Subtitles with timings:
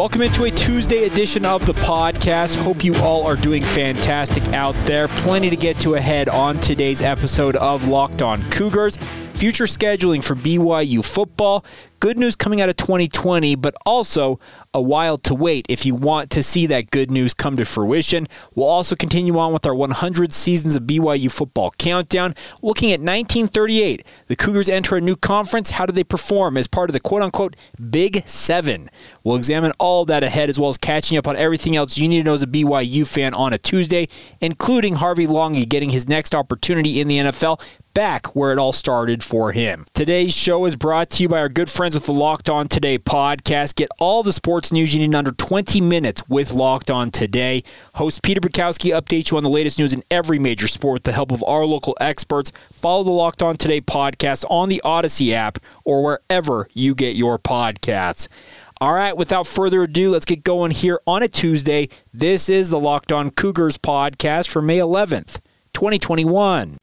[0.00, 2.56] Welcome into a Tuesday edition of the podcast.
[2.56, 5.08] Hope you all are doing fantastic out there.
[5.08, 8.96] Plenty to get to ahead on today's episode of Locked On Cougars.
[9.34, 11.64] Future scheduling for BYU football,
[11.98, 14.38] good news coming out of 2020, but also
[14.74, 18.26] a while to wait if you want to see that good news come to fruition.
[18.54, 24.04] We'll also continue on with our 100 seasons of BYU football countdown, looking at 1938.
[24.26, 25.72] The Cougars enter a new conference.
[25.72, 27.56] How do they perform as part of the quote unquote
[27.90, 28.90] Big Seven?
[29.24, 32.18] We'll examine all that ahead as well as catching up on everything else you need
[32.18, 34.08] to know as a BYU fan on a Tuesday,
[34.40, 37.60] including Harvey Langi getting his next opportunity in the NFL
[37.94, 39.86] back where it all started for him.
[39.94, 42.98] Today's show is brought to you by our good friends with the Locked On Today
[42.98, 43.76] podcast.
[43.76, 47.62] Get all the sports news you need in under 20 minutes with Locked On Today.
[47.94, 51.12] Host Peter Bukowski updates you on the latest news in every major sport with the
[51.12, 52.52] help of our local experts.
[52.72, 57.38] Follow the Locked On Today podcast on the Audacy app or wherever you get your
[57.38, 58.28] podcasts.
[58.82, 61.90] All right, without further ado, let's get going here on a Tuesday.
[62.14, 65.40] This is the Locked On Cougars podcast for May 11th,
[65.74, 66.78] 2021.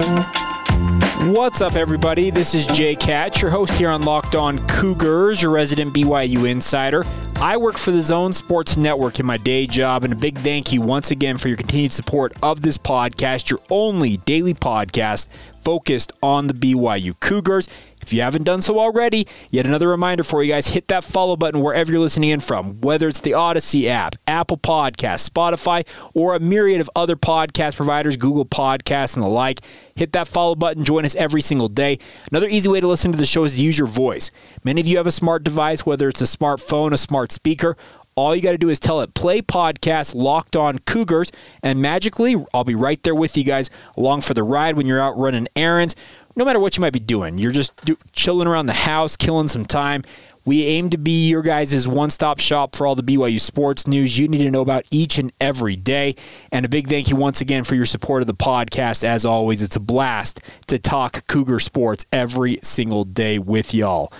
[0.00, 2.30] What's up, everybody?
[2.30, 7.04] This is Jake Hatch, your host here on Locked On Cougars, your resident BYU insider.
[7.36, 10.72] I work for the Zone Sports Network in my day job, and a big thank
[10.72, 15.28] you once again for your continued support of this podcast, your only daily podcast
[15.58, 17.68] focused on the BYU Cougars.
[18.10, 21.36] If you haven't done so already, yet another reminder for you guys hit that follow
[21.36, 26.34] button wherever you're listening in from, whether it's the Audacy app, Apple Podcasts, Spotify, or
[26.34, 29.60] a myriad of other podcast providers, Google Podcasts, and the like.
[29.94, 32.00] Hit that follow button, join us every single day.
[32.32, 34.32] Another easy way to listen to the show is to use your voice.
[34.64, 37.76] Many of you have a smart device, whether it's a smartphone, a smart speaker.
[38.16, 41.30] All you got to do is tell it, play podcast locked on Cougars,
[41.62, 45.00] and magically, I'll be right there with you guys along for the ride when you're
[45.00, 45.94] out running errands.
[46.36, 49.48] No matter what you might be doing, you're just do, chilling around the house, killing
[49.48, 50.02] some time.
[50.44, 54.18] We aim to be your guys' one stop shop for all the BYU sports news
[54.18, 56.16] you need to know about each and every day.
[56.50, 59.04] And a big thank you once again for your support of the podcast.
[59.04, 64.12] As always, it's a blast to talk Cougar sports every single day with y'all.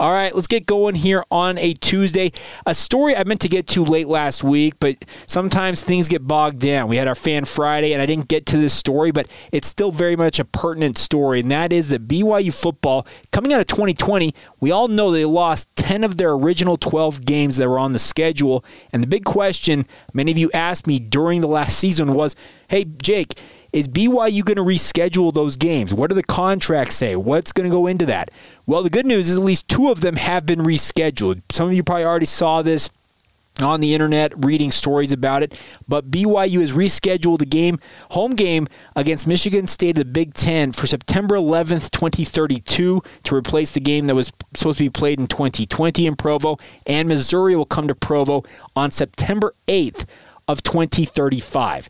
[0.00, 2.32] All right, let's get going here on a Tuesday.
[2.66, 6.58] A story I meant to get to late last week, but sometimes things get bogged
[6.58, 6.88] down.
[6.88, 9.92] We had our Fan Friday, and I didn't get to this story, but it's still
[9.92, 14.34] very much a pertinent story, and that is that BYU football, coming out of 2020,
[14.60, 17.98] we all know they lost 10 of their original 12 games that were on the
[17.98, 18.64] schedule.
[18.92, 22.36] And the big question many of you asked me during the last season was
[22.68, 23.40] hey, Jake,
[23.72, 25.94] is BYU going to reschedule those games?
[25.94, 27.16] What do the contracts say?
[27.16, 28.30] What's going to go into that?
[28.66, 31.42] Well, the good news is at least two of them have been rescheduled.
[31.50, 32.90] Some of you probably already saw this
[33.60, 35.60] on the internet reading stories about it.
[35.86, 37.78] But BYU has rescheduled a game,
[38.10, 43.72] home game against Michigan State of the Big Ten for September 11th, 2032, to replace
[43.72, 46.56] the game that was supposed to be played in 2020 in Provo.
[46.86, 48.44] And Missouri will come to Provo
[48.76, 50.06] on September 8th
[50.46, 51.88] of 2035.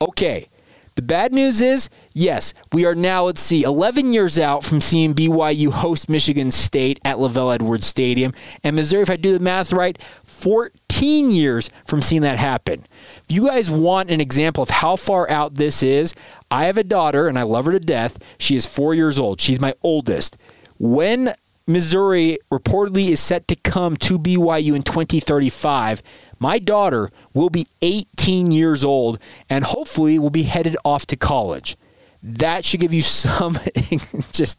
[0.00, 0.48] Okay.
[0.96, 5.12] The bad news is, yes, we are now, let's see, 11 years out from seeing
[5.14, 8.32] BYU host Michigan State at LaVell Edwards Stadium.
[8.64, 12.84] And Missouri, if I do the math right, 14 years from seeing that happen.
[13.16, 16.14] If you guys want an example of how far out this is,
[16.50, 18.18] I have a daughter and I love her to death.
[18.38, 19.40] She is four years old.
[19.40, 20.36] She's my oldest.
[20.78, 21.34] When
[21.66, 26.02] Missouri reportedly is set to come to BYU in 2035,
[26.38, 29.18] my daughter will be 18 years old
[29.50, 31.76] and hopefully will be headed off to college.
[32.22, 33.54] That should give you some
[34.32, 34.58] just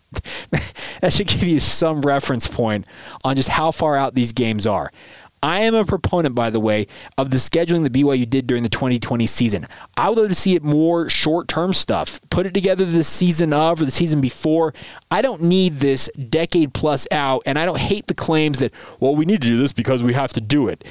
[1.02, 2.86] that should give you some reference point
[3.24, 4.92] on just how far out these games are.
[5.44, 6.88] I am a proponent, by the way,
[7.18, 9.66] of the scheduling that BYU did during the 2020 season.
[9.96, 12.20] I would love to see it more short term stuff.
[12.30, 14.74] Put it together the season of or the season before.
[15.12, 19.16] I don't need this decade plus out, and I don't hate the claims that, well,
[19.16, 20.84] we need to do this because we have to do it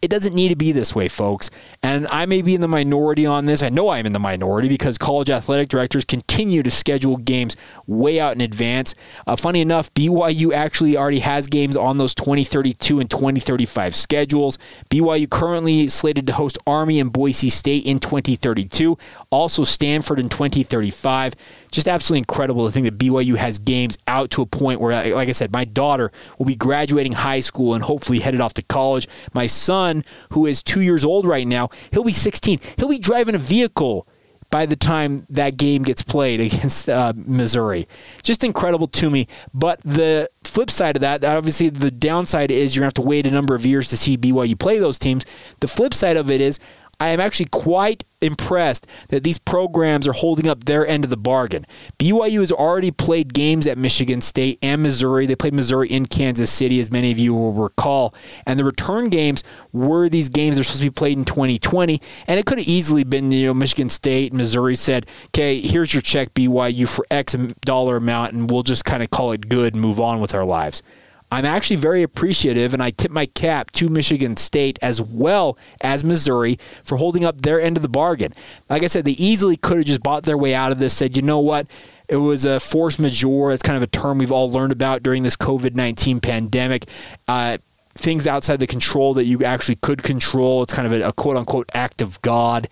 [0.00, 1.50] it doesn't need to be this way, folks.
[1.82, 3.62] And I may be in the minority on this.
[3.62, 7.56] I know I'm in the minority because college athletic directors continue to schedule games
[7.86, 8.94] way out in advance.
[9.26, 14.58] Uh, funny enough, BYU actually already has games on those 2032 and 2035 schedules.
[14.88, 18.96] BYU currently slated to host Army and Boise State in 2032,
[19.30, 21.34] also Stanford in 2035
[21.70, 25.28] just absolutely incredible to think that BYU has games out to a point where, like
[25.28, 29.08] I said, my daughter will be graduating high school and hopefully headed off to college.
[29.34, 32.60] My son, who is two years old right now, he'll be 16.
[32.76, 34.06] He'll be driving a vehicle
[34.50, 37.86] by the time that game gets played against uh, Missouri.
[38.22, 39.26] Just incredible to me.
[39.52, 43.08] But the flip side of that, obviously, the downside is you're going to have to
[43.08, 45.26] wait a number of years to see BYU play those teams.
[45.60, 46.58] The flip side of it is
[47.00, 51.16] I am actually quite impressed that these programs are holding up their end of the
[51.16, 51.64] bargain.
[51.98, 55.26] BYU has already played games at Michigan State and Missouri.
[55.26, 58.14] They played Missouri in Kansas City, as many of you will recall.
[58.46, 62.00] And the return games were these games that are supposed to be played in 2020.
[62.26, 66.02] And it could have easily been, you know, Michigan State, Missouri said, okay, here's your
[66.02, 67.34] check, BYU, for X
[67.64, 70.44] dollar amount, and we'll just kind of call it good and move on with our
[70.44, 70.82] lives.
[71.30, 76.02] I'm actually very appreciative, and I tip my cap to Michigan State as well as
[76.02, 78.32] Missouri for holding up their end of the bargain.
[78.70, 81.16] Like I said, they easily could have just bought their way out of this, said,
[81.16, 81.66] you know what?
[82.08, 83.52] It was a force majeure.
[83.52, 86.86] It's kind of a term we've all learned about during this COVID 19 pandemic.
[87.26, 87.58] Uh,
[87.94, 90.62] things outside the control that you actually could control.
[90.62, 92.68] It's kind of a, a quote unquote act of God.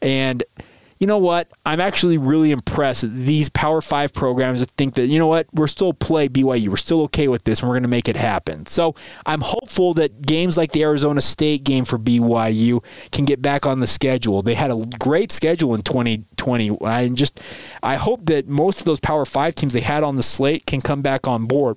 [0.00, 0.44] And
[0.98, 1.48] you know what?
[1.64, 5.66] I'm actually really impressed that these Power Five programs think that, you know what, we're
[5.66, 6.68] still play BYU.
[6.68, 8.66] We're still okay with this and we're going to make it happen.
[8.66, 8.94] So
[9.24, 13.80] I'm hopeful that games like the Arizona State game for BYU can get back on
[13.80, 14.42] the schedule.
[14.42, 16.78] They had a great schedule in 2020.
[16.82, 17.40] I just,
[17.82, 20.80] I hope that most of those Power Five teams they had on the slate can
[20.80, 21.76] come back on board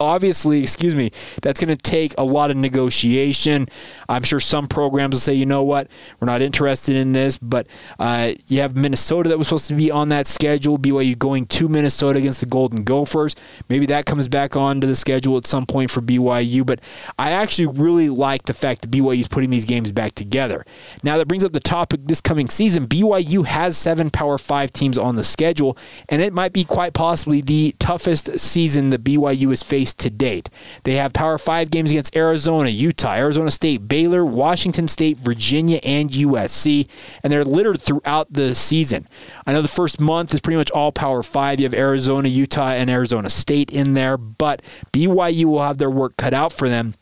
[0.00, 1.10] obviously, excuse me,
[1.42, 3.68] that's going to take a lot of negotiation.
[4.08, 5.88] I'm sure some programs will say, you know what,
[6.18, 7.66] we're not interested in this, but
[7.98, 10.78] uh, you have Minnesota that was supposed to be on that schedule.
[10.78, 13.36] BYU going to Minnesota against the Golden Gophers.
[13.68, 16.80] Maybe that comes back onto the schedule at some point for BYU, but
[17.18, 20.64] I actually really like the fact that BYU is putting these games back together.
[21.02, 22.86] Now, that brings up the topic this coming season.
[22.86, 25.76] BYU has seven Power Five teams on the schedule,
[26.08, 30.50] and it might be quite possibly the toughest season that BYU has faced to date.
[30.84, 36.10] They have Power 5 games against Arizona, Utah, Arizona State, Baylor, Washington State, Virginia, and
[36.10, 36.88] USC,
[37.22, 39.08] and they're littered throughout the season.
[39.46, 41.60] I know the first month is pretty much all Power 5.
[41.60, 46.16] You have Arizona, Utah, and Arizona State in there, but BYU will have their work
[46.16, 46.94] cut out for them.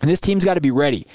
[0.00, 1.06] And this team's got to be ready.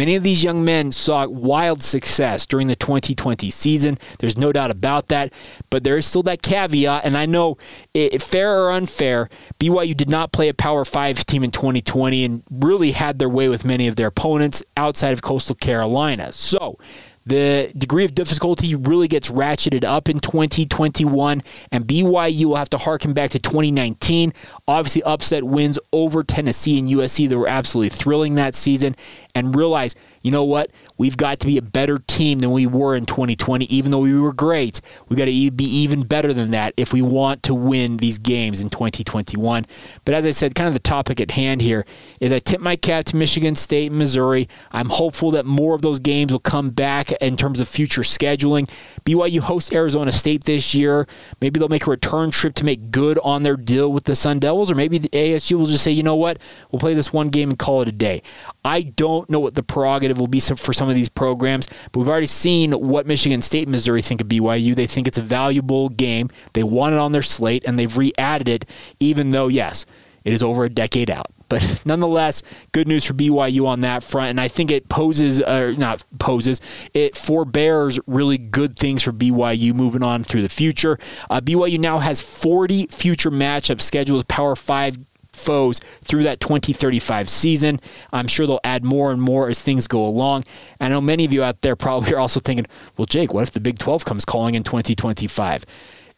[0.00, 3.98] Many of these young men saw wild success during the 2020 season.
[4.18, 5.34] There's no doubt about that.
[5.68, 7.58] But there is still that caveat, and I know,
[7.92, 12.42] it, fair or unfair, BYU did not play a Power 5 team in 2020 and
[12.50, 16.32] really had their way with many of their opponents outside of Coastal Carolina.
[16.32, 16.78] So,
[17.26, 21.40] the degree of difficulty really gets ratcheted up in 2021,
[21.70, 24.32] and BYU will have to harken back to 2019.
[24.66, 28.96] Obviously, upset wins over Tennessee and USC that were absolutely thrilling that season,
[29.34, 30.70] and realize you know what?
[30.98, 34.12] We've got to be a better team than we were in 2020, even though we
[34.12, 34.80] were great.
[35.08, 38.60] We've got to be even better than that if we want to win these games
[38.60, 39.64] in 2021.
[40.04, 41.86] But as I said, kind of the topic at hand here
[42.20, 44.48] is I tip my cap to Michigan State and Missouri.
[44.72, 48.68] I'm hopeful that more of those games will come back in terms of future scheduling.
[49.04, 51.06] BYU hosts Arizona State this year.
[51.40, 54.40] Maybe they'll make a return trip to make good on their deal with the Sun
[54.40, 56.38] Devils, or maybe the ASU will just say, you know what?
[56.70, 58.22] We'll play this one game and call it a day.
[58.64, 62.08] I don't know what the prerogative will be for some of these programs, but we've
[62.08, 64.74] already seen what Michigan State and Missouri think of BYU.
[64.74, 66.28] They think it's a valuable game.
[66.52, 68.64] They want it on their slate, and they've re added it,
[68.98, 69.86] even though, yes,
[70.24, 71.26] it is over a decade out.
[71.50, 74.30] But nonetheless, good news for BYU on that front.
[74.30, 76.60] And I think it poses, or not poses,
[76.94, 80.96] it forbears really good things for BYU moving on through the future.
[81.28, 84.98] Uh, BYU now has 40 future matchups scheduled with Power 5
[85.40, 87.80] foes through that 2035 season.
[88.12, 90.44] I'm sure they'll add more and more as things go along.
[90.80, 92.66] I know many of you out there probably are also thinking,
[92.96, 95.64] well, Jake, what if the Big 12 comes calling in 2025?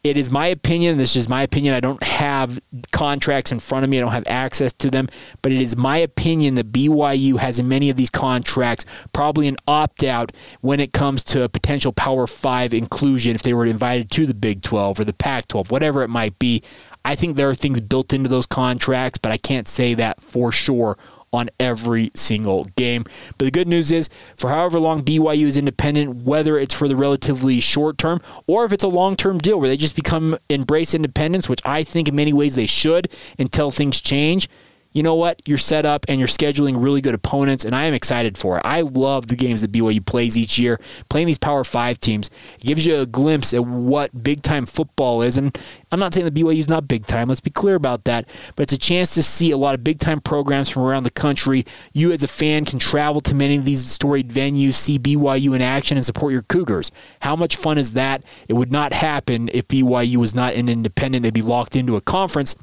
[0.05, 1.75] It is my opinion, this is my opinion.
[1.75, 2.61] I don't have
[2.91, 5.07] contracts in front of me, I don't have access to them,
[5.43, 9.59] but it is my opinion that BYU has in many of these contracts probably an
[9.69, 14.11] opt out when it comes to a potential Power 5 inclusion if they were invited
[14.11, 16.65] to the Big 12 or the Pac 12, whatever it might be.
[17.05, 20.53] I think there are things built into those contracts, but I can't say that for
[20.53, 20.97] sure
[21.33, 23.05] on every single game.
[23.39, 26.97] But the good news is, for however long BYU is independent, whether it's for the
[26.97, 30.95] relatively short term or if it's a long term deal where they just become embrace
[30.95, 34.49] independence, which I think in many ways they should until things change,
[34.93, 35.41] you know what?
[35.47, 38.63] You're set up and you're scheduling really good opponents, and I am excited for it.
[38.65, 40.79] I love the games that BYU plays each year.
[41.09, 42.31] Playing these Power Five teams
[42.61, 45.37] gives you a glimpse at what big time football is.
[45.37, 45.57] And
[45.91, 47.29] I'm not saying that BYU is not big time.
[47.29, 48.29] Let's be clear about that.
[48.57, 51.11] But it's a chance to see a lot of big time programs from around the
[51.11, 51.65] country.
[51.93, 55.63] You, as a fan, can travel to many of these storied venues, see BYU in
[55.63, 56.91] action, and support your Cougars.
[57.21, 58.25] How much fun is that?
[58.49, 61.23] It would not happen if BYU was not an independent.
[61.23, 62.57] They'd be locked into a conference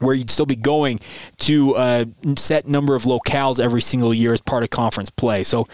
[0.00, 1.00] where you'd still be going
[1.38, 5.44] to a set number of locales every single year as part of conference play.
[5.44, 5.66] So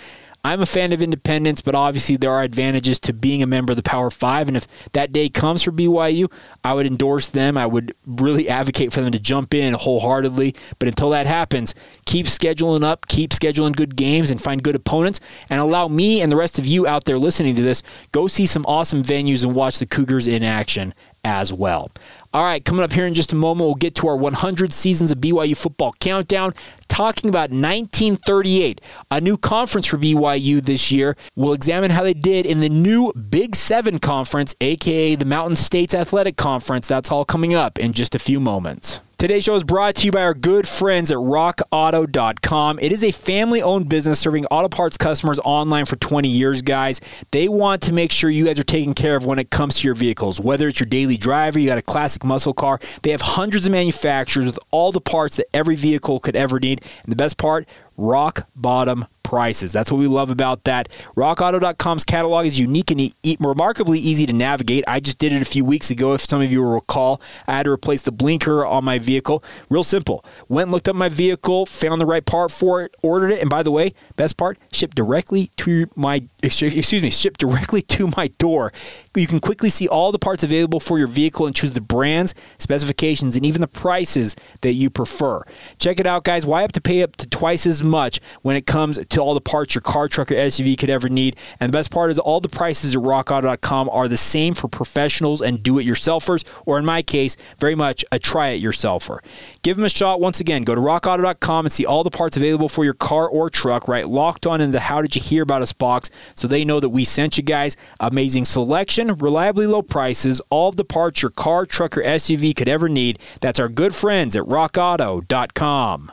[0.46, 3.76] I'm a fan of independence, but obviously there are advantages to being a member of
[3.76, 4.46] the Power Five.
[4.46, 7.58] And if that day comes for BYU, I would endorse them.
[7.58, 10.54] I would really advocate for them to jump in wholeheartedly.
[10.78, 15.18] But until that happens, keep scheduling up, keep scheduling good games, and find good opponents.
[15.50, 18.46] And allow me and the rest of you out there listening to this go see
[18.46, 20.94] some awesome venues and watch the Cougars in action
[21.26, 21.90] as well.
[22.32, 25.10] All right, coming up here in just a moment, we'll get to our 100 seasons
[25.10, 26.52] of BYU football countdown,
[26.86, 28.80] talking about 1938,
[29.10, 31.16] a new conference for BYU this year.
[31.34, 35.94] We'll examine how they did in the new Big Seven Conference, aka the Mountain States
[35.94, 36.86] Athletic Conference.
[36.86, 39.00] That's all coming up in just a few moments.
[39.18, 42.78] Today's show is brought to you by our good friends at rockauto.com.
[42.82, 47.00] It is a family owned business serving auto parts customers online for 20 years, guys.
[47.30, 49.88] They want to make sure you guys are taken care of when it comes to
[49.88, 50.38] your vehicles.
[50.38, 53.72] Whether it's your daily driver, you got a classic muscle car, they have hundreds of
[53.72, 56.82] manufacturers with all the parts that every vehicle could ever need.
[57.02, 59.72] And the best part, rock bottom prices.
[59.72, 60.88] That's what we love about that.
[61.16, 64.84] RockAuto.com's catalog is unique and e- remarkably easy to navigate.
[64.86, 66.14] I just did it a few weeks ago.
[66.14, 69.42] If some of you will recall, I had to replace the blinker on my vehicle.
[69.68, 70.24] Real simple.
[70.48, 73.64] Went looked up my vehicle, found the right part for it, ordered it, and by
[73.64, 78.72] the way, best part, shipped directly to my excuse me, shipped directly to my door.
[79.16, 82.32] You can quickly see all the parts available for your vehicle and choose the brands,
[82.58, 85.42] specifications, and even the prices that you prefer.
[85.80, 86.46] Check it out, guys.
[86.46, 89.40] Why have to pay up to twice as much when it comes to all the
[89.40, 91.36] parts your car, truck, or SUV could ever need?
[91.60, 95.42] And the best part is all the prices at rockauto.com are the same for professionals
[95.42, 99.18] and do-it-yourselfers, or in my case, very much a try-it-yourselfer.
[99.62, 100.20] Give them a shot.
[100.20, 103.50] Once again, go to rockauto.com and see all the parts available for your car or
[103.50, 104.08] truck, right?
[104.08, 106.90] Locked on in the How Did You Hear About Us box so they know that
[106.90, 107.76] we sent you guys.
[108.00, 112.88] Amazing selection, reliably low prices, all the parts your car, truck, or SUV could ever
[112.88, 113.18] need.
[113.40, 116.12] That's our good friends at rockauto.com.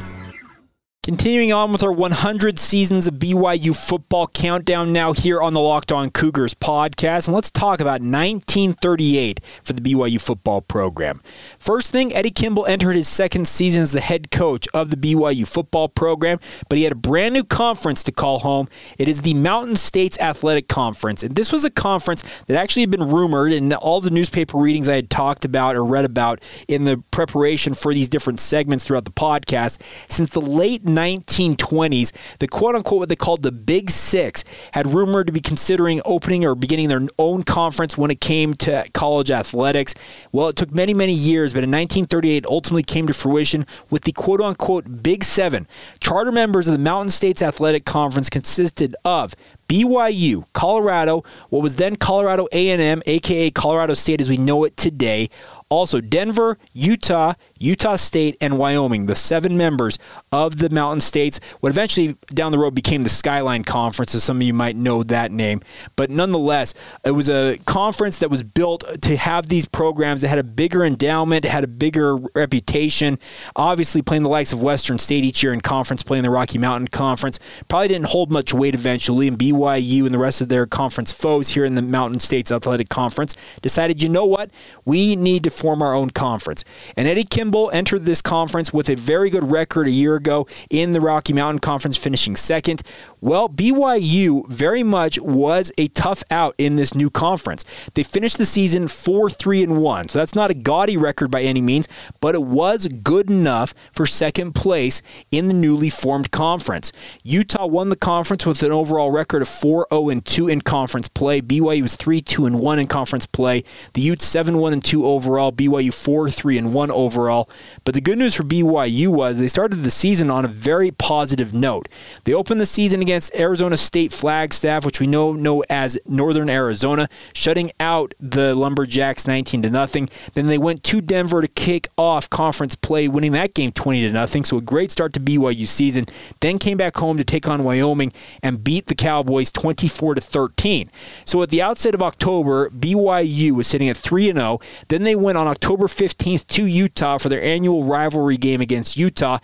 [1.03, 5.91] Continuing on with our 100 seasons of BYU football countdown now here on the Locked
[5.91, 7.27] On Cougars podcast.
[7.27, 11.19] And let's talk about 1938 for the BYU football program.
[11.57, 15.47] First thing, Eddie Kimball entered his second season as the head coach of the BYU
[15.47, 16.39] football program,
[16.69, 18.67] but he had a brand new conference to call home.
[18.99, 21.23] It is the Mountain States Athletic Conference.
[21.23, 24.87] And this was a conference that actually had been rumored in all the newspaper readings
[24.87, 29.05] I had talked about or read about in the preparation for these different segments throughout
[29.05, 34.43] the podcast since the late 1920s, the quote unquote what they called the Big Six
[34.73, 38.85] had rumored to be considering opening or beginning their own conference when it came to
[38.93, 39.95] college athletics.
[40.31, 44.11] Well, it took many, many years, but in 1938 ultimately came to fruition with the
[44.11, 45.67] quote unquote Big Seven.
[45.99, 49.35] Charter members of the Mountain States Athletic Conference consisted of
[49.67, 55.29] BYU, Colorado, what was then Colorado A&M, aka Colorado State as we know it today,
[55.71, 59.99] also, Denver, Utah, Utah State, and Wyoming, the seven members
[60.31, 64.37] of the Mountain States, what eventually down the road became the Skyline Conference, as some
[64.37, 65.61] of you might know that name.
[65.95, 66.73] But nonetheless,
[67.05, 70.83] it was a conference that was built to have these programs that had a bigger
[70.83, 73.19] endowment, had a bigger reputation.
[73.55, 76.87] Obviously, playing the likes of Western State each year in conference, playing the Rocky Mountain
[76.87, 79.27] Conference, probably didn't hold much weight eventually.
[79.27, 82.89] And BYU and the rest of their conference foes here in the Mountain States Athletic
[82.89, 84.49] Conference decided, you know what?
[84.85, 86.65] We need to form our own conference.
[86.97, 91.01] And Eddie Entered this conference with a very good record a year ago in the
[91.01, 92.81] Rocky Mountain Conference, finishing second.
[93.19, 97.65] Well, BYU very much was a tough out in this new conference.
[97.93, 100.09] They finished the season 4 3 and 1.
[100.09, 101.89] So that's not a gaudy record by any means,
[102.21, 106.93] but it was good enough for second place in the newly formed conference.
[107.23, 111.09] Utah won the conference with an overall record of 4 0 and 2 in conference
[111.09, 111.41] play.
[111.41, 113.63] BYU was 3 2 and 1 in conference play.
[113.93, 115.51] The Utes 7 1 and 2 overall.
[115.51, 117.40] BYU 4 3 and 1 overall.
[117.41, 117.57] Well.
[117.83, 121.53] But the good news for BYU was they started the season on a very positive
[121.53, 121.87] note.
[122.25, 127.07] They opened the season against Arizona State Flagstaff, which we know know as Northern Arizona,
[127.33, 130.09] shutting out the Lumberjacks 19 to nothing.
[130.33, 134.11] Then they went to Denver to kick off conference play, winning that game 20 to
[134.11, 134.43] nothing.
[134.43, 136.05] So a great start to BYU season.
[136.39, 140.89] Then came back home to take on Wyoming and beat the Cowboys 24 to 13.
[141.25, 144.59] So at the outset of October, BYU was sitting at 3 and 0.
[144.89, 149.39] Then they went on October 15th to Utah for their annual rivalry game against Utah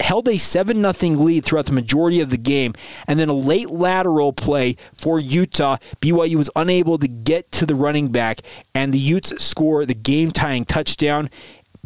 [0.00, 2.72] held a 7 0 lead throughout the majority of the game,
[3.06, 5.76] and then a late lateral play for Utah.
[6.00, 8.40] BYU was unable to get to the running back,
[8.74, 11.30] and the Utes score the game tying touchdown.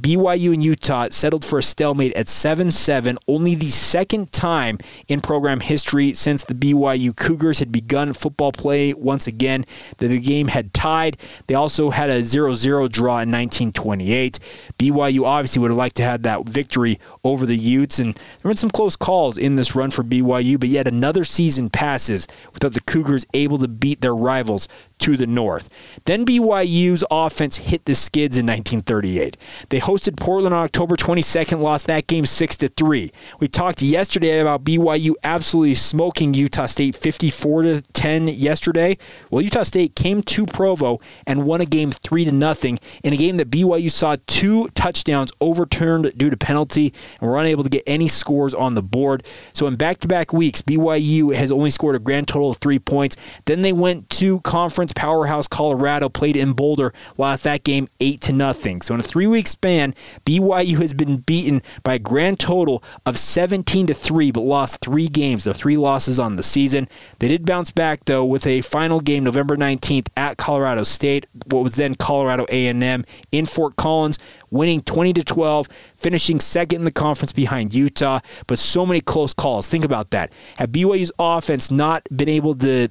[0.00, 5.20] BYU and Utah settled for a stalemate at 7 7, only the second time in
[5.20, 9.64] program history since the BYU Cougars had begun football play once again
[9.98, 11.16] that the game had tied.
[11.46, 14.38] They also had a 0 0 draw in 1928.
[14.78, 18.54] BYU obviously would have liked to have that victory over the Utes, and there were
[18.54, 22.80] some close calls in this run for BYU, but yet another season passes without the
[22.80, 24.66] Cougars able to beat their rivals
[24.98, 25.68] to the north.
[26.04, 29.36] Then BYU's offense hit the skids in 1938.
[29.68, 33.12] They hosted Portland on October 22nd, lost that game 6 to 3.
[33.38, 38.96] We talked yesterday about BYU absolutely smoking Utah State 54 to 10 yesterday.
[39.30, 43.16] Well, Utah State came to Provo and won a game 3 to nothing in a
[43.16, 47.82] game that BYU saw two touchdowns overturned due to penalty and were unable to get
[47.86, 49.26] any scores on the board.
[49.52, 53.16] So in back-to-back weeks, BYU has only scored a grand total of 3 points.
[53.44, 58.32] Then they went to conference powerhouse Colorado played in Boulder, lost that game 8 to
[58.32, 58.80] nothing.
[58.80, 59.73] So in a 3-week span,
[60.24, 65.08] BYU has been beaten by a grand total of 17 to 3 but lost 3
[65.08, 66.88] games, the 3 losses on the season.
[67.18, 71.62] They did bounce back though with a final game November 19th at Colorado State, what
[71.62, 74.18] was then Colorado A&M in Fort Collins,
[74.50, 79.34] winning 20 to 12, finishing second in the conference behind Utah, but so many close
[79.34, 79.68] calls.
[79.68, 80.32] Think about that.
[80.56, 82.88] Had BYU's offense not been able to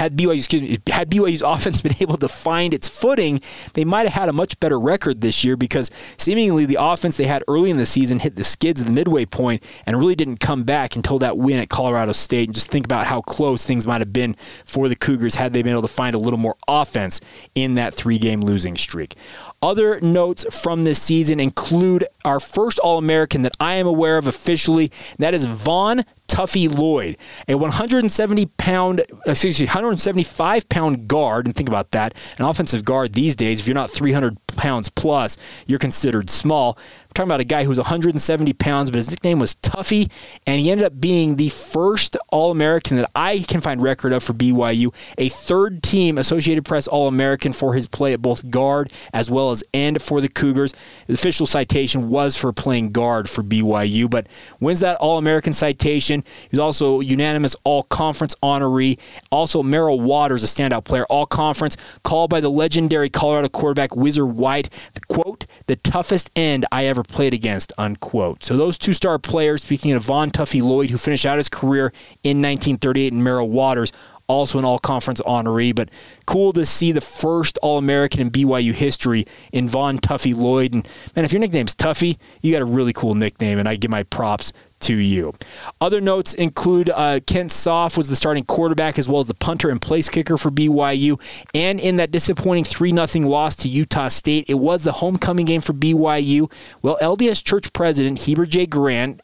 [0.00, 3.40] had BYU, excuse me, had BYU's offense been able to find its footing,
[3.74, 7.26] they might have had a much better record this year because seemingly the offense they
[7.26, 10.40] had early in the season hit the skids at the midway point and really didn't
[10.40, 12.48] come back until that win at Colorado State.
[12.48, 15.60] And just think about how close things might have been for the Cougars had they
[15.60, 17.20] been able to find a little more offense
[17.54, 19.16] in that three game losing streak.
[19.62, 24.26] Other notes from this season include our first All American that I am aware of
[24.26, 31.44] officially, that is Vaughn Tuffy Lloyd, a 170 pound, excuse me, 175 pound guard.
[31.44, 32.14] And think about that.
[32.38, 36.78] An offensive guard these days, if you're not 300 pounds plus, you're considered small.
[37.10, 40.08] We're talking about a guy who's 170 pounds, but his nickname was Tuffy,
[40.46, 44.22] and he ended up being the first All American that I can find record of
[44.22, 48.92] for BYU, a third team Associated Press All American for his play at both guard
[49.12, 50.72] as well as end for the Cougars.
[51.08, 54.28] The official citation was for playing guard for BYU, but
[54.60, 56.22] wins that All American citation.
[56.48, 59.00] He's also unanimous All Conference honoree.
[59.32, 64.24] Also, Merrill Waters, a standout player, All Conference, called by the legendary Colorado quarterback Whizzer
[64.24, 68.42] White, the quote, the toughest end I ever played against, unquote.
[68.42, 71.92] So those two star players, speaking of Vaughn Tuffy Lloyd, who finished out his career
[72.22, 73.92] in 1938, and Merrill Waters,
[74.30, 75.90] also an all conference honoree, but
[76.26, 80.72] cool to see the first All American in BYU history in Vaughn Tuffy Lloyd.
[80.72, 83.90] And man, if your nickname's Tuffy, you got a really cool nickname, and I give
[83.90, 85.32] my props to you.
[85.80, 89.70] Other notes include uh, Kent Soft was the starting quarterback as well as the punter
[89.70, 91.20] and place kicker for BYU.
[91.54, 95.60] And in that disappointing 3 0 loss to Utah State, it was the homecoming game
[95.60, 96.50] for BYU.
[96.82, 98.66] Well, LDS Church President Heber J.
[98.66, 99.20] Grant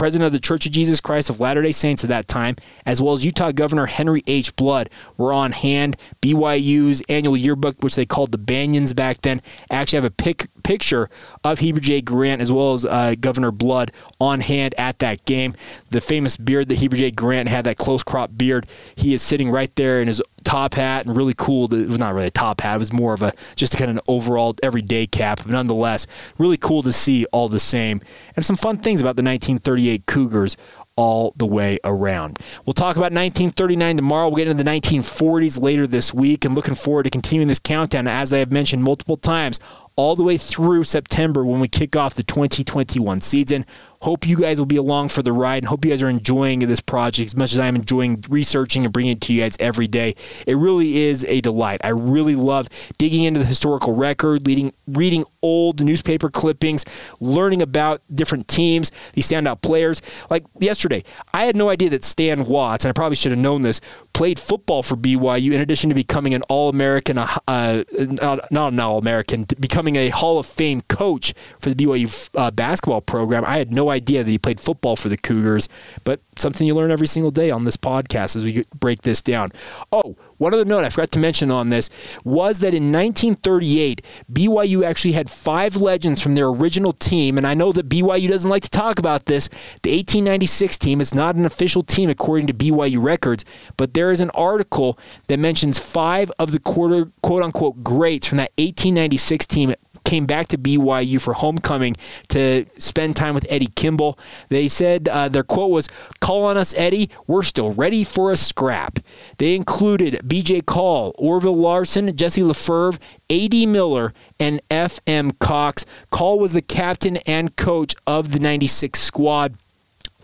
[0.00, 3.02] president of the Church of Jesus Christ of Latter day Saints at that time, as
[3.02, 4.56] well as Utah Governor Henry H.
[4.56, 5.94] Blood, were on hand.
[6.22, 11.10] BYU's annual yearbook, which they called the Banyans back then, actually have a pic- picture
[11.42, 12.00] of Heber J.
[12.00, 15.56] Grant as well as uh, Governor Blood on hand at that game.
[15.88, 17.10] The famous beard that Heber J.
[17.10, 21.06] Grant had, that close crop beard, he is sitting right there in his top hat
[21.06, 21.72] and really cool.
[21.74, 22.76] it was not really a top hat.
[22.76, 25.38] It was more of a just a kind of an overall everyday cap.
[25.38, 26.06] But nonetheless,
[26.38, 28.00] really cool to see all the same.
[28.36, 30.56] And some fun things about the 1938 Cougars
[31.00, 32.38] all the way around.
[32.66, 34.28] We'll talk about 1939 tomorrow.
[34.28, 38.06] We'll get into the 1940s later this week and looking forward to continuing this countdown,
[38.06, 39.60] as I have mentioned multiple times,
[40.00, 43.66] all the way through September when we kick off the 2021 season.
[44.02, 46.60] Hope you guys will be along for the ride and hope you guys are enjoying
[46.60, 49.88] this project as much as I'm enjoying researching and bringing it to you guys every
[49.88, 50.14] day.
[50.46, 51.82] It really is a delight.
[51.84, 56.86] I really love digging into the historical record, leading, reading old newspaper clippings,
[57.20, 60.00] learning about different teams, these standout players.
[60.30, 63.60] Like yesterday, I had no idea that Stan Watts, and I probably should have known
[63.60, 63.82] this,
[64.14, 68.72] played football for BYU in addition to becoming an All American, uh, uh, not, not
[68.72, 73.44] an All American, becoming a Hall of Fame coach for the BYU uh, basketball program.
[73.44, 75.68] I had no idea that he played football for the Cougars,
[76.04, 79.52] but something you learn every single day on this podcast as we break this down.
[79.92, 81.90] Oh, one other note I forgot to mention on this
[82.24, 87.54] was that in 1938, BYU actually had five legends from their original team, and I
[87.54, 89.48] know that BYU doesn't like to talk about this.
[89.82, 93.44] The 1896 team is not an official team according to BYU records,
[93.76, 98.38] but there is an article that mentions five of the quarter, quote unquote greats from
[98.38, 99.74] that 1896 team
[100.10, 101.94] came back to BYU for homecoming
[102.30, 104.18] to spend time with Eddie Kimball.
[104.48, 105.88] They said uh, their quote was,
[106.20, 107.08] Call on us, Eddie.
[107.28, 108.98] We're still ready for a scrap.
[109.38, 112.98] They included BJ Call, Orville Larson, Jesse LaFerve,
[113.30, 113.66] A.D.
[113.66, 115.30] Miller, and F.M.
[115.30, 115.86] Cox.
[116.10, 119.54] Call was the captain and coach of the 96 squad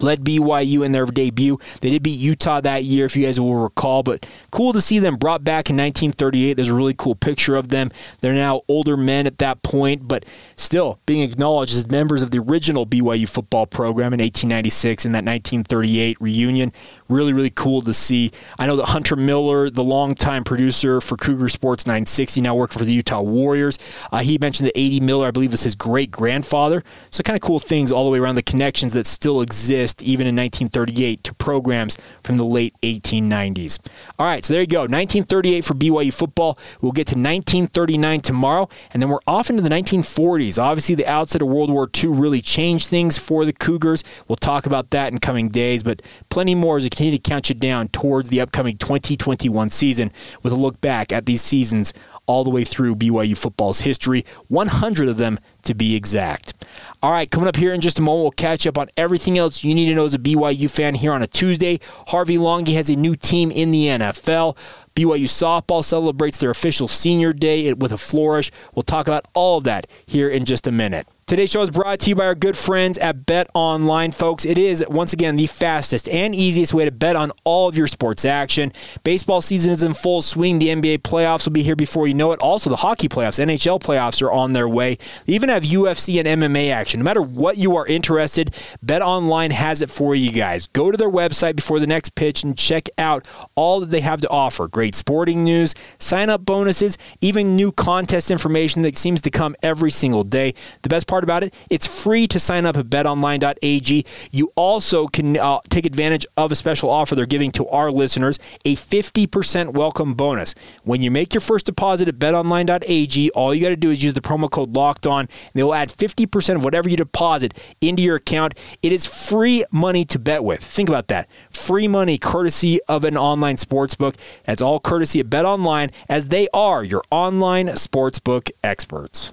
[0.01, 1.59] led BYU in their debut.
[1.81, 4.99] They did beat Utah that year, if you guys will recall, but cool to see
[4.99, 6.55] them brought back in 1938.
[6.55, 7.91] There's a really cool picture of them.
[8.21, 10.25] They're now older men at that point, but
[10.57, 15.25] still being acknowledged as members of the original BYU football program in 1896 in that
[15.25, 16.73] 1938 reunion.
[17.09, 18.33] Really, really cool to see.
[18.59, 22.85] I know that Hunter Miller, the longtime producer for Cougar Sports 960, now working for
[22.85, 23.79] the Utah Warriors,
[24.11, 25.01] uh, he mentioned that A.D.
[25.01, 26.83] Miller, I believe, was his great grandfather.
[27.11, 30.27] So, kind of cool things all the way around the connections that still exist, even
[30.27, 33.79] in 1938, to programs from the late 1890s.
[34.19, 34.81] All right, so there you go.
[34.81, 36.59] 1938 for BYU football.
[36.81, 40.63] We'll get to 1939 tomorrow, and then we're off into the 1940s.
[40.63, 44.05] Obviously, the outset of World War II really changed things for the Cougars.
[44.29, 47.49] We'll talk about that in coming days, but plenty more as we continue to count
[47.49, 50.11] you down towards the upcoming 2021 season
[50.43, 51.93] with a look back at these seasons
[52.27, 56.55] all the way through BYU football's history, 100 of them to be exact.
[57.03, 59.63] All right, coming up here in just a moment, we'll catch up on everything else
[59.63, 61.79] you need to know as a BYU fan here on a Tuesday.
[62.09, 64.57] Harvey Langi has a new team in the NFL.
[64.95, 68.51] BYU softball celebrates their official senior day with a flourish.
[68.75, 71.07] We'll talk about all of that here in just a minute.
[71.29, 74.45] Today's show is brought to you by our good friends at Bet Online, folks.
[74.45, 77.89] It is, once again, the fastest and easiest way to bet on all of your
[77.89, 78.73] sports action.
[79.03, 80.61] Baseball season is in full swing.
[80.61, 82.39] The NBA playoffs will be here before you know it.
[82.39, 84.99] Also, the hockey playoffs, NHL playoffs are on their way.
[85.25, 87.01] They even have UFC and MMA action.
[87.01, 90.69] No matter what you are interested, Bet Online has it for you guys.
[90.69, 94.21] Go to their website before the next pitch and check out all that they have
[94.21, 94.69] to offer.
[94.69, 99.91] Great sporting news, sign up bonuses, even new contest information that seems to come every
[99.91, 100.55] single day.
[100.83, 104.05] The best part part about it, it's free to sign up at betonline.ag.
[104.31, 108.39] You also can uh, take advantage of a special offer they're giving to our listeners,
[108.67, 110.55] a 50% welcome bonus.
[110.85, 114.13] When you make your first deposit at betonline.ag, all you got to do is use
[114.13, 115.21] the promo code locked on.
[115.21, 118.53] and They will add 50% of whatever you deposit into your account.
[118.83, 120.63] It is free money to bet with.
[120.63, 121.31] Think about that.
[121.49, 124.17] Free money courtesy of an online sportsbook.
[124.45, 129.33] That's all courtesy of BetOnline as they are your online sportsbook experts.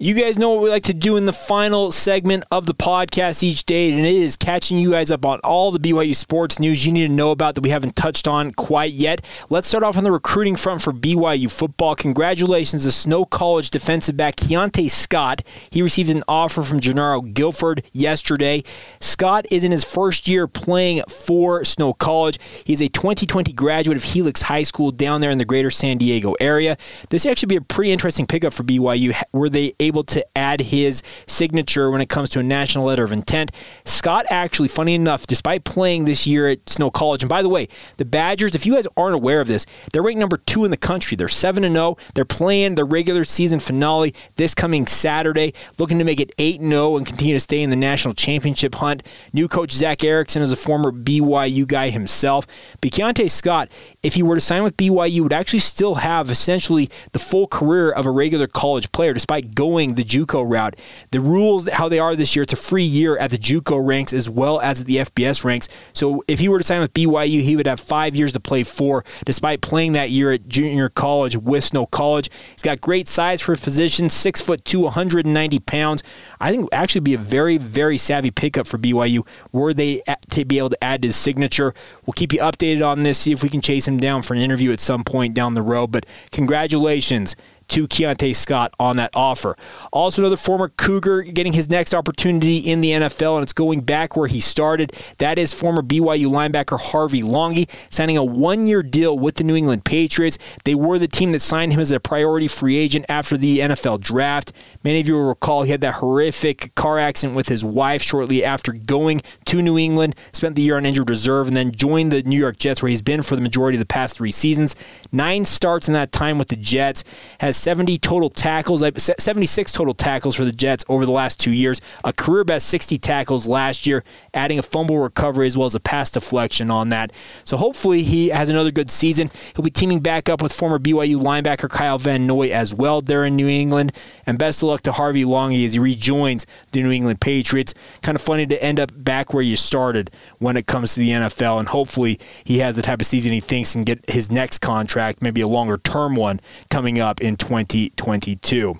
[0.00, 3.44] You guys know what we like to do in the final segment of the podcast
[3.44, 6.84] each day, and it is catching you guys up on all the BYU sports news
[6.84, 9.24] you need to know about that we haven't touched on quite yet.
[9.50, 11.94] Let's start off on the recruiting front for BYU football.
[11.94, 15.44] Congratulations to Snow College defensive back Keionte Scott.
[15.70, 18.64] He received an offer from Jernaro Gilford yesterday.
[18.98, 22.40] Scott is in his first year playing for Snow College.
[22.64, 26.34] He's a 2020 graduate of Helix High School down there in the greater San Diego
[26.40, 26.76] area.
[27.10, 29.14] This actually be a pretty interesting pickup for BYU.
[29.32, 33.12] Were they able to add his signature when it comes to a national letter of
[33.12, 33.52] intent.
[33.84, 37.68] Scott actually, funny enough, despite playing this year at Snow College, and by the way,
[37.96, 40.76] the Badgers, if you guys aren't aware of this, they're ranked number two in the
[40.76, 41.16] country.
[41.16, 41.96] They're 7 0.
[42.14, 46.96] They're playing their regular season finale this coming Saturday, looking to make it 8 0
[46.96, 49.02] and continue to stay in the national championship hunt.
[49.32, 52.46] New coach Zach Erickson is a former BYU guy himself.
[52.80, 53.70] But Keionte Scott,
[54.02, 57.90] if he were to sign with BYU, would actually still have essentially the full career
[57.90, 60.76] of a regular college player, despite going the JUCO route.
[61.10, 64.12] The rules, how they are this year, it's a free year at the JUCO ranks
[64.12, 65.68] as well as at the FBS ranks.
[65.92, 68.62] So if he were to sign with BYU, he would have five years to play
[68.62, 72.30] for, despite playing that year at junior college, Wisno College.
[72.52, 76.02] He's got great size for his position, six foot two, 190 pounds.
[76.40, 80.58] I think actually be a very, very savvy pickup for BYU were they to be
[80.58, 81.74] able to add his signature.
[82.06, 84.40] We'll keep you updated on this, see if we can chase him down for an
[84.40, 85.88] interview at some point down the road.
[85.88, 87.36] But congratulations
[87.68, 89.56] to Keionte Scott on that offer.
[89.92, 94.16] Also, another former Cougar getting his next opportunity in the NFL, and it's going back
[94.16, 94.92] where he started.
[95.18, 99.56] That is former BYU linebacker Harvey Langi signing a one year deal with the New
[99.56, 100.38] England Patriots.
[100.64, 104.00] They were the team that signed him as a priority free agent after the NFL
[104.00, 104.52] draft.
[104.82, 108.44] Many of you will recall he had that horrific car accident with his wife shortly
[108.44, 112.22] after going to New England, spent the year on injured reserve, and then joined the
[112.22, 114.76] New York Jets, where he's been for the majority of the past three seasons.
[115.12, 117.04] Nine starts in that time with the Jets,
[117.40, 121.40] has has 70 total tackles, uh, 76 total tackles for the Jets over the last
[121.40, 125.66] two years, a career best 60 tackles last year, adding a fumble recovery as well
[125.66, 127.12] as a pass deflection on that.
[127.44, 129.30] So hopefully he has another good season.
[129.54, 133.24] He'll be teaming back up with former BYU linebacker Kyle Van Noy as well there
[133.24, 133.92] in New England.
[134.26, 137.74] And best of luck to Harvey Langi as he rejoins the New England Patriots.
[138.02, 141.10] Kind of funny to end up back where you started when it comes to the
[141.10, 144.58] NFL, and hopefully he has the type of season he thinks and get his next
[144.58, 146.40] contract, maybe a longer term one,
[146.70, 148.74] coming up in 2022.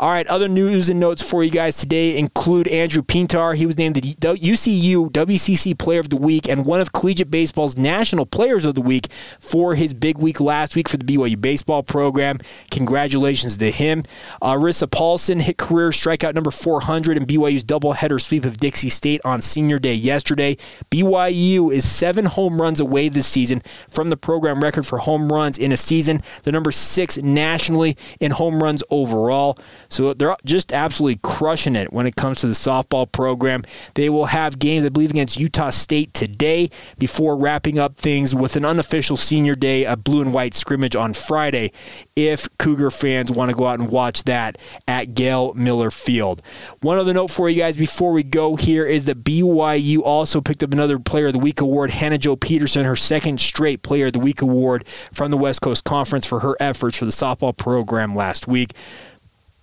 [0.00, 3.54] All right, other news and notes for you guys today include Andrew Pintar.
[3.54, 7.76] He was named the UCU WCC Player of the Week and one of collegiate baseball's
[7.76, 11.82] National Players of the Week for his big week last week for the BYU baseball
[11.82, 12.38] program.
[12.70, 14.02] Congratulations to him.
[14.40, 19.20] Uh, Arissa Paulsen hit career strikeout number 400 in BYU's doubleheader sweep of Dixie State
[19.26, 20.56] on senior day yesterday.
[20.90, 25.58] BYU is seven home runs away this season from the program record for home runs
[25.58, 26.22] in a season.
[26.44, 29.58] The number six nationally in home runs overall.
[29.92, 33.62] So they're just absolutely crushing it when it comes to the softball program.
[33.94, 38.56] They will have games, I believe, against Utah State today before wrapping up things with
[38.56, 41.72] an unofficial senior day, a blue and white scrimmage on Friday.
[42.16, 44.56] If Cougar fans want to go out and watch that
[44.88, 46.40] at Gail Miller Field.
[46.80, 50.62] One other note for you guys before we go here is that BYU also picked
[50.62, 51.90] up another Player of the Week award.
[51.90, 55.84] Hannah Jo Peterson, her second straight Player of the Week award from the West Coast
[55.84, 58.72] Conference for her efforts for the softball program last week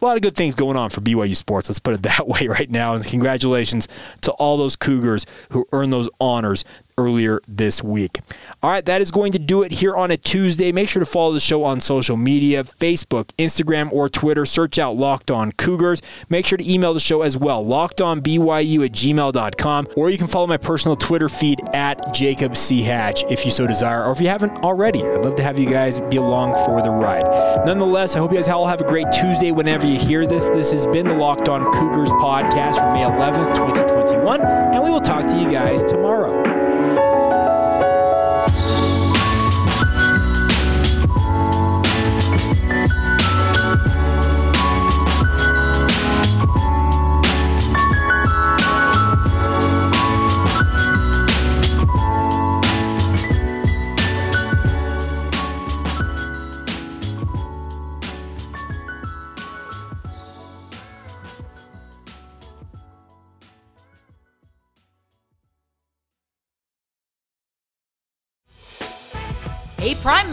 [0.01, 1.69] a lot of good things going on for BYU sports.
[1.69, 2.93] Let's put it that way right now.
[2.93, 3.87] And congratulations
[4.21, 6.63] to all those Cougars who earned those honors
[6.99, 8.19] earlier this week.
[8.61, 10.71] All right, that is going to do it here on a Tuesday.
[10.71, 14.45] Make sure to follow the show on social media Facebook, Instagram, or Twitter.
[14.45, 16.01] Search out Locked On Cougars.
[16.29, 20.47] Make sure to email the show as well, lockedonbyu at gmail.com, or you can follow
[20.47, 22.81] my personal Twitter feed at Jacob C.
[22.81, 25.01] Hatch if you so desire, or if you haven't already.
[25.03, 27.25] I'd love to have you guys be along for the ride.
[27.65, 30.49] Nonetheless, I hope you guys all have a great Tuesday whenever you hear this.
[30.49, 34.99] This has been the Locked On Cougars podcast for May 11th, 2021, and we will
[34.99, 36.48] talk to you guys tomorrow.